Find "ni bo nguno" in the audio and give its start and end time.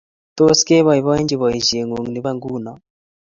2.09-2.71